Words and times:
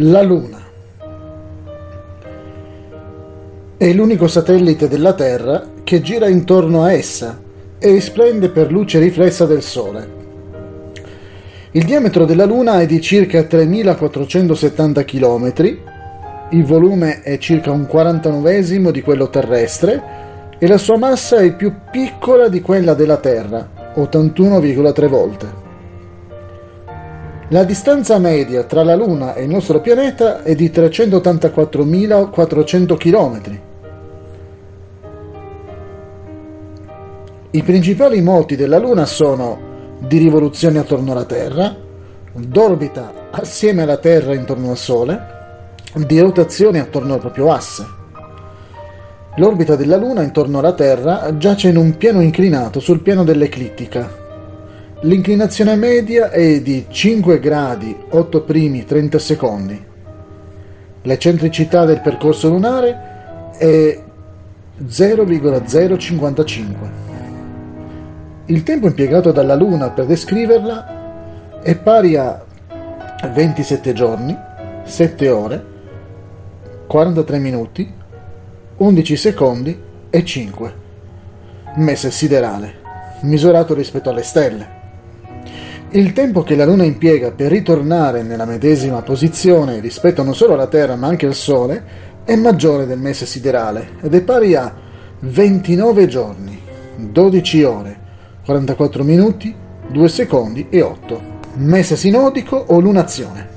La 0.00 0.22
Luna 0.22 0.64
è 3.76 3.92
l'unico 3.92 4.28
satellite 4.28 4.86
della 4.86 5.12
Terra 5.12 5.70
che 5.82 6.00
gira 6.02 6.28
intorno 6.28 6.84
a 6.84 6.92
essa 6.92 7.36
e 7.80 7.90
risplende 7.90 8.48
per 8.50 8.70
luce 8.70 9.00
riflessa 9.00 9.44
del 9.44 9.60
Sole. 9.60 10.08
Il 11.72 11.82
diametro 11.82 12.26
della 12.26 12.44
Luna 12.44 12.80
è 12.80 12.86
di 12.86 13.00
circa 13.00 13.42
3470 13.42 15.04
km, 15.04 15.52
il 16.50 16.64
volume 16.64 17.22
è 17.22 17.36
circa 17.38 17.72
un 17.72 17.86
49 17.88 18.92
di 18.92 19.02
quello 19.02 19.28
terrestre 19.30 20.00
e 20.60 20.68
la 20.68 20.78
sua 20.78 20.96
massa 20.96 21.38
è 21.38 21.56
più 21.56 21.74
piccola 21.90 22.48
di 22.48 22.60
quella 22.60 22.94
della 22.94 23.16
Terra, 23.16 23.68
81,3 23.96 25.08
volte. 25.08 25.67
La 27.50 27.64
distanza 27.64 28.18
media 28.18 28.64
tra 28.64 28.82
la 28.82 28.94
Luna 28.94 29.32
e 29.32 29.44
il 29.44 29.48
nostro 29.48 29.80
pianeta 29.80 30.42
è 30.42 30.54
di 30.54 30.68
384.400 30.68 32.96
km. 32.98 33.60
I 37.52 37.62
principali 37.62 38.20
moti 38.20 38.54
della 38.54 38.76
Luna 38.76 39.06
sono 39.06 39.58
di 39.98 40.18
rivoluzione 40.18 40.78
attorno 40.78 41.12
alla 41.12 41.24
Terra, 41.24 41.74
d'orbita 42.34 43.30
assieme 43.30 43.80
alla 43.80 43.96
Terra 43.96 44.34
intorno 44.34 44.68
al 44.68 44.76
Sole, 44.76 45.18
di 45.94 46.20
rotazione 46.20 46.80
attorno 46.80 47.14
al 47.14 47.20
proprio 47.20 47.50
asse. 47.50 47.86
L'orbita 49.36 49.74
della 49.74 49.96
Luna 49.96 50.22
intorno 50.22 50.58
alla 50.58 50.74
Terra 50.74 51.34
giace 51.38 51.68
in 51.68 51.78
un 51.78 51.96
piano 51.96 52.20
inclinato 52.20 52.78
sul 52.78 53.00
piano 53.00 53.24
dell'eclittica, 53.24 54.17
L'inclinazione 55.02 55.76
media 55.76 56.30
è 56.30 56.60
di 56.60 56.86
5 56.88 57.38
gradi 57.38 57.96
8 58.08 58.42
primi 58.42 58.84
30 58.84 59.18
secondi. 59.20 59.86
L'eccentricità 61.02 61.84
del 61.84 62.00
percorso 62.00 62.48
lunare 62.48 63.52
è 63.56 63.96
0,055. 64.84 66.90
Il 68.46 68.64
tempo 68.64 68.88
impiegato 68.88 69.30
dalla 69.30 69.54
Luna 69.54 69.90
per 69.90 70.06
descriverla 70.06 71.60
è 71.62 71.76
pari 71.76 72.16
a 72.16 72.44
27 73.32 73.92
giorni, 73.92 74.36
7 74.82 75.28
ore, 75.28 75.64
43 76.88 77.38
minuti, 77.38 77.88
11 78.78 79.16
secondi 79.16 79.80
e 80.10 80.24
5. 80.24 80.74
Mese 81.76 82.10
siderale, 82.10 82.74
misurato 83.20 83.74
rispetto 83.74 84.10
alle 84.10 84.24
stelle. 84.24 84.77
Il 85.90 86.12
tempo 86.12 86.42
che 86.42 86.54
la 86.54 86.66
Luna 86.66 86.84
impiega 86.84 87.30
per 87.30 87.50
ritornare 87.50 88.22
nella 88.22 88.44
medesima 88.44 89.00
posizione 89.00 89.80
rispetto 89.80 90.22
non 90.22 90.34
solo 90.34 90.52
alla 90.52 90.66
Terra 90.66 90.96
ma 90.96 91.06
anche 91.06 91.24
al 91.24 91.34
Sole 91.34 91.82
è 92.24 92.36
maggiore 92.36 92.84
del 92.84 92.98
mese 92.98 93.24
siderale 93.24 93.92
ed 94.02 94.14
è 94.14 94.20
pari 94.20 94.54
a 94.54 94.70
29 95.20 96.06
giorni, 96.06 96.60
12 96.94 97.62
ore, 97.62 97.98
44 98.44 99.02
minuti, 99.02 99.54
2 99.90 100.08
secondi 100.10 100.66
e 100.68 100.82
8. 100.82 101.22
Mese 101.54 101.96
sinodico 101.96 102.62
o 102.68 102.80
lunazione. 102.80 103.48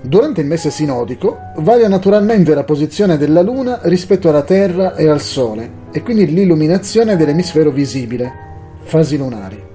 Durante 0.00 0.40
il 0.40 0.46
mese 0.46 0.70
sinodico 0.70 1.36
varia 1.58 1.86
naturalmente 1.86 2.54
la 2.54 2.64
posizione 2.64 3.18
della 3.18 3.42
Luna 3.42 3.80
rispetto 3.82 4.30
alla 4.30 4.42
Terra 4.42 4.96
e 4.96 5.06
al 5.06 5.20
Sole 5.20 5.70
e 5.92 6.02
quindi 6.02 6.32
l'illuminazione 6.32 7.14
dell'emisfero 7.14 7.70
visibile, 7.70 8.32
fasi 8.84 9.18
lunari. 9.18 9.71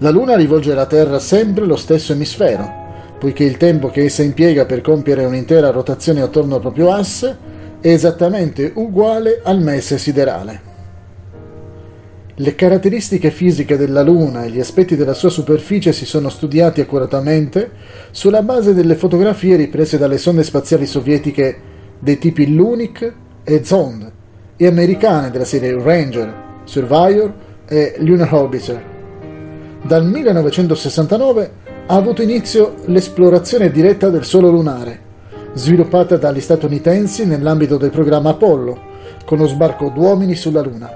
La 0.00 0.10
Luna 0.10 0.36
rivolge 0.36 0.70
alla 0.70 0.86
Terra 0.86 1.18
sempre 1.18 1.64
lo 1.64 1.74
stesso 1.74 2.12
emisfero, 2.12 2.86
poiché 3.18 3.42
il 3.42 3.56
tempo 3.56 3.88
che 3.88 4.04
essa 4.04 4.22
impiega 4.22 4.64
per 4.64 4.80
compiere 4.80 5.24
un'intera 5.24 5.70
rotazione 5.70 6.20
attorno 6.20 6.54
al 6.54 6.60
proprio 6.60 6.92
asse 6.92 7.36
è 7.80 7.88
esattamente 7.88 8.70
uguale 8.76 9.40
al 9.42 9.60
mese 9.60 9.98
siderale. 9.98 10.66
Le 12.36 12.54
caratteristiche 12.54 13.32
fisiche 13.32 13.76
della 13.76 14.02
Luna 14.02 14.44
e 14.44 14.50
gli 14.50 14.60
aspetti 14.60 14.94
della 14.94 15.14
sua 15.14 15.30
superficie 15.30 15.92
si 15.92 16.06
sono 16.06 16.28
studiati 16.28 16.80
accuratamente 16.80 17.68
sulla 18.12 18.42
base 18.42 18.74
delle 18.74 18.94
fotografie 18.94 19.56
riprese 19.56 19.98
dalle 19.98 20.18
sonde 20.18 20.44
spaziali 20.44 20.86
sovietiche 20.86 21.58
dei 21.98 22.18
tipi 22.18 22.54
Lunik 22.54 23.14
e 23.42 23.64
Zond 23.64 24.12
e 24.56 24.66
americane 24.68 25.32
della 25.32 25.44
serie 25.44 25.76
Ranger, 25.82 26.60
Surveyor 26.62 27.34
e 27.66 27.96
Lunar 27.98 28.32
Orbiter. 28.32 28.97
Dal 29.88 30.04
1969 30.04 31.50
ha 31.86 31.94
avuto 31.94 32.20
inizio 32.20 32.74
l'esplorazione 32.88 33.70
diretta 33.70 34.10
del 34.10 34.26
suolo 34.26 34.50
lunare, 34.50 35.00
sviluppata 35.54 36.18
dagli 36.18 36.42
statunitensi 36.42 37.24
nell'ambito 37.24 37.78
del 37.78 37.88
programma 37.88 38.28
Apollo, 38.28 38.78
con 39.24 39.38
lo 39.38 39.46
sbarco 39.46 39.88
d'uomini 39.88 40.34
sulla 40.34 40.60
Luna. 40.60 40.90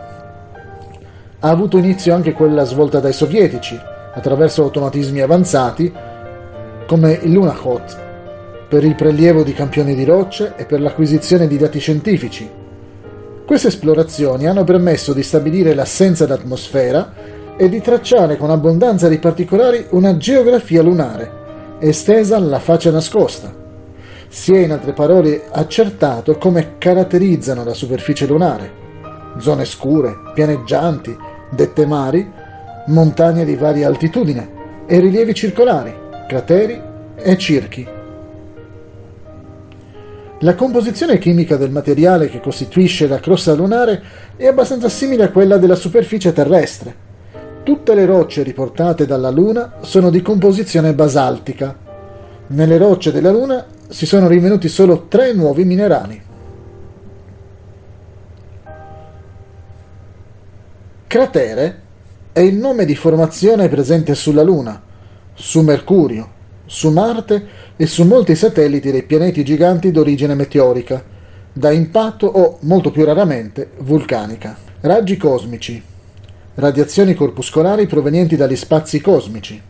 Ha 1.38 1.48
avuto 1.48 1.78
inizio 1.78 2.14
anche 2.14 2.34
quella 2.34 2.64
svolta 2.64 3.00
dai 3.00 3.14
sovietici, 3.14 3.80
attraverso 4.12 4.62
automatismi 4.62 5.22
avanzati 5.22 5.90
come 6.86 7.18
il 7.22 7.32
Lunakhod, 7.32 8.66
per 8.68 8.84
il 8.84 8.94
prelievo 8.94 9.42
di 9.42 9.54
campioni 9.54 9.94
di 9.94 10.04
rocce 10.04 10.52
e 10.56 10.66
per 10.66 10.82
l'acquisizione 10.82 11.46
di 11.46 11.56
dati 11.56 11.78
scientifici. 11.78 12.46
Queste 13.46 13.68
esplorazioni 13.68 14.46
hanno 14.46 14.64
permesso 14.64 15.14
di 15.14 15.22
stabilire 15.22 15.72
l'assenza 15.72 16.26
d'atmosfera 16.26 17.31
e 17.56 17.68
di 17.68 17.80
tracciare 17.80 18.36
con 18.36 18.50
abbondanza 18.50 19.08
di 19.08 19.18
particolari 19.18 19.86
una 19.90 20.16
geografia 20.16 20.82
lunare, 20.82 21.78
estesa 21.78 22.36
alla 22.36 22.58
faccia 22.58 22.90
nascosta. 22.90 23.52
Si 24.28 24.54
è 24.54 24.60
in 24.60 24.72
altre 24.72 24.92
parole 24.92 25.44
accertato 25.50 26.36
come 26.38 26.78
caratterizzano 26.78 27.64
la 27.64 27.74
superficie 27.74 28.26
lunare. 28.26 28.80
Zone 29.38 29.64
scure, 29.64 30.14
pianeggianti, 30.34 31.16
dette 31.50 31.86
mari, 31.86 32.30
montagne 32.86 33.44
di 33.44 33.56
varia 33.56 33.88
altitudine 33.88 34.84
e 34.86 34.98
rilievi 35.00 35.34
circolari, 35.34 35.94
crateri 36.26 36.80
e 37.16 37.36
circhi. 37.36 37.86
La 40.40 40.54
composizione 40.56 41.18
chimica 41.18 41.56
del 41.56 41.70
materiale 41.70 42.28
che 42.28 42.40
costituisce 42.40 43.06
la 43.06 43.20
crosta 43.20 43.54
lunare 43.54 44.02
è 44.36 44.46
abbastanza 44.46 44.88
simile 44.88 45.24
a 45.24 45.30
quella 45.30 45.56
della 45.56 45.76
superficie 45.76 46.32
terrestre, 46.32 47.01
Tutte 47.64 47.94
le 47.94 48.06
rocce 48.06 48.42
riportate 48.42 49.06
dalla 49.06 49.30
Luna 49.30 49.74
sono 49.82 50.10
di 50.10 50.20
composizione 50.20 50.94
basaltica. 50.94 51.76
Nelle 52.48 52.76
rocce 52.76 53.12
della 53.12 53.30
Luna 53.30 53.64
si 53.88 54.04
sono 54.04 54.26
rinvenuti 54.26 54.66
solo 54.66 55.06
tre 55.06 55.32
nuovi 55.32 55.64
minerali. 55.64 56.20
Cratere 61.06 61.80
è 62.32 62.40
il 62.40 62.56
nome 62.56 62.84
di 62.84 62.96
formazione 62.96 63.68
presente 63.68 64.16
sulla 64.16 64.42
Luna, 64.42 64.82
su 65.32 65.60
Mercurio, 65.60 66.30
su 66.66 66.90
Marte 66.90 67.46
e 67.76 67.86
su 67.86 68.02
molti 68.04 68.34
satelliti 68.34 68.90
dei 68.90 69.04
pianeti 69.04 69.44
giganti 69.44 69.92
d'origine 69.92 70.34
meteorica, 70.34 71.00
da 71.52 71.70
impatto 71.70 72.26
o, 72.26 72.58
molto 72.62 72.90
più 72.90 73.04
raramente, 73.04 73.70
vulcanica. 73.78 74.56
Raggi 74.80 75.16
cosmici 75.16 75.90
radiazioni 76.54 77.14
corpuscolari 77.14 77.86
provenienti 77.86 78.36
dagli 78.36 78.56
spazi 78.56 79.00
cosmici. 79.00 79.60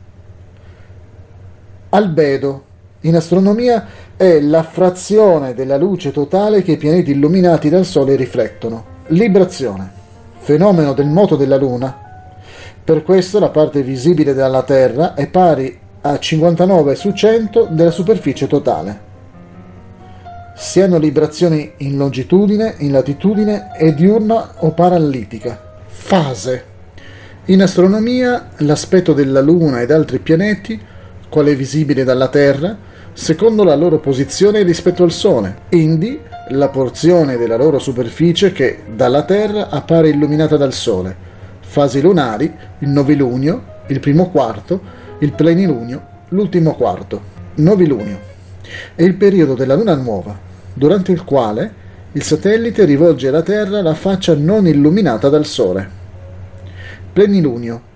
Albedo 1.90 2.64
in 3.00 3.16
astronomia 3.16 3.86
è 4.16 4.40
la 4.40 4.62
frazione 4.62 5.54
della 5.54 5.76
luce 5.76 6.12
totale 6.12 6.62
che 6.62 6.72
i 6.72 6.76
pianeti 6.76 7.10
illuminati 7.12 7.68
dal 7.68 7.84
Sole 7.84 8.16
riflettono. 8.16 8.84
Librazione, 9.08 9.90
fenomeno 10.38 10.92
del 10.92 11.08
moto 11.08 11.36
della 11.36 11.56
Luna. 11.56 11.98
Per 12.84 13.02
questo 13.02 13.38
la 13.38 13.50
parte 13.50 13.82
visibile 13.82 14.34
dalla 14.34 14.62
Terra 14.62 15.14
è 15.14 15.28
pari 15.28 15.78
a 16.02 16.18
59 16.18 16.94
su 16.94 17.12
100 17.12 17.68
della 17.70 17.90
superficie 17.90 18.46
totale. 18.46 19.10
Si 20.54 20.80
hanno 20.80 20.98
librazioni 20.98 21.72
in 21.78 21.96
longitudine, 21.96 22.74
in 22.78 22.92
latitudine 22.92 23.76
e 23.76 23.94
diurna 23.94 24.54
o 24.58 24.70
parallitica. 24.72 25.60
Fase 25.86 26.70
in 27.46 27.60
astronomia, 27.60 28.50
l'aspetto 28.58 29.12
della 29.12 29.40
Luna 29.40 29.80
ed 29.80 29.90
altri 29.90 30.20
pianeti, 30.20 30.80
quale 31.28 31.50
è 31.50 31.56
visibile 31.56 32.04
dalla 32.04 32.28
Terra, 32.28 32.76
secondo 33.12 33.64
la 33.64 33.74
loro 33.74 33.98
posizione 33.98 34.62
rispetto 34.62 35.02
al 35.02 35.10
Sole, 35.10 35.56
indi 35.70 36.20
la 36.50 36.68
porzione 36.68 37.36
della 37.36 37.56
loro 37.56 37.80
superficie 37.80 38.52
che 38.52 38.84
dalla 38.94 39.24
Terra 39.24 39.70
appare 39.70 40.10
illuminata 40.10 40.56
dal 40.56 40.72
Sole, 40.72 41.16
fasi 41.60 42.00
lunari, 42.00 42.52
il 42.78 42.88
novilunio, 42.88 43.64
il 43.88 43.98
primo 43.98 44.30
quarto, 44.30 44.80
il 45.18 45.32
plenilunio, 45.32 46.00
l'ultimo 46.28 46.76
quarto. 46.76 47.30
Novilunio 47.54 48.20
è 48.94 49.02
il 49.02 49.14
periodo 49.14 49.54
della 49.54 49.74
Luna 49.74 49.96
nuova, 49.96 50.38
durante 50.72 51.10
il 51.10 51.24
quale 51.24 51.80
il 52.12 52.22
satellite 52.22 52.84
rivolge 52.84 53.26
alla 53.26 53.42
Terra 53.42 53.82
la 53.82 53.94
faccia 53.94 54.36
non 54.36 54.68
illuminata 54.68 55.28
dal 55.28 55.44
Sole. 55.44 56.01
Plenilunio 57.12 57.90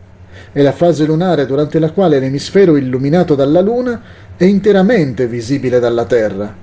è 0.52 0.60
la 0.60 0.72
fase 0.72 1.06
lunare 1.06 1.46
durante 1.46 1.78
la 1.78 1.90
quale 1.90 2.18
l'emisfero 2.18 2.76
illuminato 2.76 3.34
dalla 3.34 3.62
Luna 3.62 4.02
è 4.36 4.44
interamente 4.44 5.26
visibile 5.26 5.78
dalla 5.78 6.04
Terra. 6.04 6.54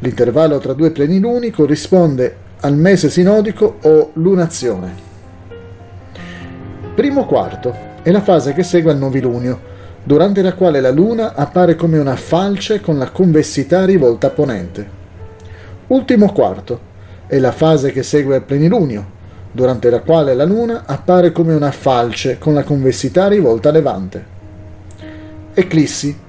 L'intervallo 0.00 0.58
tra 0.58 0.74
due 0.74 0.90
pleniluni 0.90 1.50
corrisponde 1.50 2.36
al 2.60 2.76
mese 2.76 3.08
sinodico 3.08 3.78
o 3.82 4.10
lunazione. 4.14 4.92
Primo 6.94 7.24
quarto 7.24 7.74
è 8.02 8.10
la 8.10 8.20
fase 8.20 8.52
che 8.52 8.62
segue 8.62 8.92
al 8.92 8.98
novilunio, 8.98 9.72
durante 10.02 10.42
la 10.42 10.52
quale 10.52 10.80
la 10.80 10.90
Luna 10.90 11.34
appare 11.34 11.74
come 11.74 11.98
una 11.98 12.16
falce 12.16 12.80
con 12.80 12.98
la 12.98 13.10
convessità 13.10 13.86
rivolta 13.86 14.26
a 14.26 14.30
ponente. 14.30 14.88
Ultimo 15.86 16.30
quarto 16.32 16.92
è 17.26 17.38
la 17.38 17.52
fase 17.52 17.92
che 17.92 18.02
segue 18.02 18.36
al 18.36 18.44
plenilunio, 18.44 19.13
durante 19.54 19.88
la 19.88 20.00
quale 20.00 20.34
la 20.34 20.44
Luna 20.44 20.82
appare 20.84 21.30
come 21.30 21.54
una 21.54 21.70
falce 21.70 22.38
con 22.38 22.54
la 22.54 22.64
convessità 22.64 23.28
rivolta 23.28 23.68
a 23.68 23.72
levante. 23.72 24.24
Eclissi. 25.54 26.22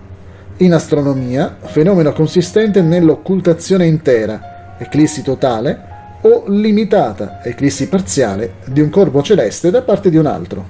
In 0.57 0.73
astronomia, 0.73 1.57
fenomeno 1.59 2.13
consistente 2.13 2.81
nell'occultazione 2.81 3.87
intera, 3.87 4.75
eclissi 4.77 5.23
totale, 5.23 5.93
o 6.21 6.43
limitata, 6.47 7.43
eclissi 7.43 7.89
parziale, 7.89 8.53
di 8.65 8.79
un 8.79 8.91
corpo 8.91 9.23
celeste 9.23 9.71
da 9.71 9.81
parte 9.81 10.11
di 10.11 10.17
un 10.17 10.27
altro. 10.27 10.63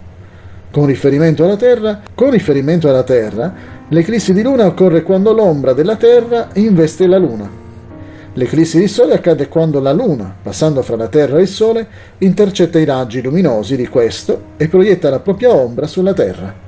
Con 0.72 0.86
riferimento 0.86 1.44
alla 1.44 1.58
Terra, 1.58 2.00
con 2.16 2.32
riferimento 2.32 2.88
alla 2.88 3.04
Terra, 3.04 3.54
l'eclissi 3.90 4.34
di 4.34 4.42
Luna 4.42 4.66
occorre 4.66 5.04
quando 5.04 5.34
l'ombra 5.34 5.74
della 5.74 5.98
Terra 5.98 6.48
investe 6.54 7.06
la 7.06 7.18
Luna. 7.18 7.64
L'eclissi 8.38 8.80
di 8.80 8.90
Sole 8.90 9.14
accade 9.14 9.48
quando 9.48 9.80
la 9.80 9.94
Luna, 9.94 10.36
passando 10.44 10.82
fra 10.82 10.98
la 10.98 11.08
Terra 11.08 11.38
e 11.38 11.44
il 11.44 11.48
Sole, 11.48 11.88
intercetta 12.18 12.78
i 12.78 12.84
raggi 12.84 13.22
luminosi 13.22 13.78
di 13.78 13.88
questo 13.88 14.56
e 14.58 14.68
proietta 14.68 15.10
la 15.10 15.22
propria 15.22 15.54
ombra 15.54 15.88
sulla 15.88 16.14
Terra. 16.14 16.65